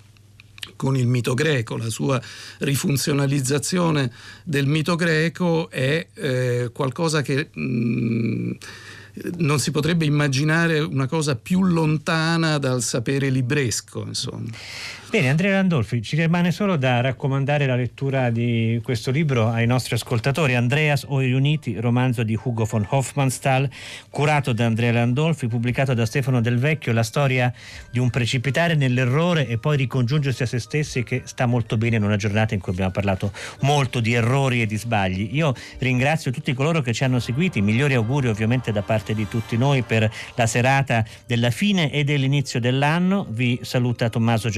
con 0.76 0.96
il 0.96 1.08
mito 1.08 1.34
greco, 1.34 1.76
la 1.76 1.90
sua 1.90 2.22
rifunzionalizzazione 2.60 4.14
del 4.46 4.66
mito 4.66 4.96
greco 4.96 5.70
è 5.70 6.08
eh, 6.14 6.70
qualcosa 6.72 7.22
che 7.22 7.50
mh, 7.52 7.62
mm, 7.62 8.52
non 9.40 9.60
si 9.60 9.72
potrebbe 9.72 10.06
immaginare 10.06 10.80
una 10.80 11.08
cosa 11.08 11.36
più 11.36 11.64
lontana 11.64 12.58
dal 12.58 12.82
sapere 12.82 13.30
libresco. 13.30 14.06
Insomma. 14.08 14.48
Bene, 15.12 15.30
Andrea 15.30 15.54
Landolfi, 15.54 16.04
ci 16.04 16.16
rimane 16.16 16.52
solo 16.52 16.76
da 16.76 17.02
raccomandare 17.02 17.66
la 17.66 17.76
lettura 17.76 18.30
di 18.30 18.80
questo 18.84 19.10
libro 19.10 19.50
ai 19.50 19.66
nostri 19.66 19.96
ascoltatori. 19.96 20.54
Andreas 20.54 21.04
o 21.08 21.20
i 21.24 21.26
riuniti, 21.26 21.80
romanzo 21.80 22.22
di 22.22 22.38
Hugo 22.40 22.64
von 22.64 22.86
Hofmannsthal, 22.88 23.68
curato 24.12 24.54
da 24.54 24.68
Andrea 24.68 24.92
Landolfi, 24.92 25.48
pubblicato 25.48 25.96
da 25.96 26.06
Stefano 26.06 26.42
Del 26.42 26.60
Vecchio, 26.60 26.94
la 26.94 27.02
storia 27.02 27.52
di 27.90 27.98
un 27.98 28.12
precipitare 28.12 28.76
nell'errore 28.76 29.48
e 29.48 29.58
poi 29.58 29.78
ricongiungersi 29.78 30.44
a 30.44 30.46
se 30.46 30.60
stessi 30.60 31.02
che 31.02 31.24
sta 31.26 31.48
molto 31.48 31.76
bene 31.76 31.96
in 31.96 32.04
una 32.04 32.16
giornata 32.16 32.54
in 32.54 32.60
cui 32.60 32.74
abbiamo 32.74 32.92
parlato 32.92 33.32
molto 33.62 34.02
di 34.02 34.14
errori 34.14 34.62
e 34.62 34.68
di 34.68 34.78
sbagli. 34.78 35.30
Io 35.32 35.56
ringrazio 35.80 36.30
tutti 36.30 36.54
coloro 36.54 36.82
che 36.82 36.94
ci 36.94 37.04
hanno 37.04 37.20
seguiti, 37.20 37.62
migliori 37.62 37.96
auguri 37.96 38.28
ovviamente 38.28 38.72
da 38.72 38.84
parte 38.84 39.16
di 39.16 39.28
tutti 39.28 39.58
noi 39.58 39.82
per 39.82 40.08
la 40.36 40.46
serata 40.46 41.04
della 41.26 41.50
fine 41.50 41.92
e 41.92 42.04
dell'inizio 42.04 42.60
dell'anno. 42.60 43.26
Vi 43.28 43.62
saluta 43.64 44.08
Tommaso 44.10 44.50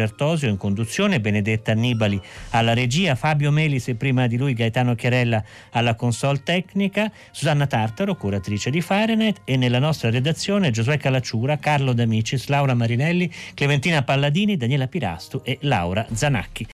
Giartosio 0.41 0.49
in 0.49 0.57
conduzione, 0.57 1.21
Benedetta 1.21 1.71
Annibali 1.71 2.19
alla 2.51 2.73
regia, 2.73 3.15
Fabio 3.15 3.51
Melis 3.51 3.87
e 3.87 3.95
prima 3.95 4.27
di 4.27 4.37
lui 4.37 4.53
Gaetano 4.53 4.95
Chiarella 4.95 5.43
alla 5.71 5.95
console 5.95 6.41
tecnica, 6.43 7.11
Susanna 7.31 7.67
Tartaro, 7.67 8.15
curatrice 8.15 8.69
di 8.71 8.81
Fahrenheit 8.81 9.41
e 9.45 9.57
nella 9.57 9.79
nostra 9.79 10.09
redazione 10.09 10.71
Giosuè 10.71 10.97
Calacciura, 10.97 11.57
Carlo 11.57 11.93
D'Amicis, 11.93 12.47
Laura 12.47 12.73
Marinelli, 12.73 13.31
Clementina 13.53 14.01
Palladini, 14.03 14.57
Daniela 14.57 14.87
Pirastu 14.87 15.41
e 15.43 15.57
Laura 15.61 16.05
Zanacchi. 16.11 16.65